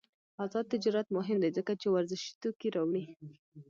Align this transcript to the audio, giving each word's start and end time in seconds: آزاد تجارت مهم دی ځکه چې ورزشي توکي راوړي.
آزاد 0.43 0.65
تجارت 0.73 1.07
مهم 1.17 1.37
دی 1.43 1.49
ځکه 1.57 1.71
چې 1.81 1.87
ورزشي 1.89 2.31
توکي 2.41 2.69
راوړي. 2.75 3.03